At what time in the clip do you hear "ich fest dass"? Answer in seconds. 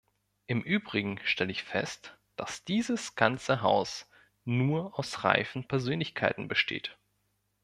1.51-2.63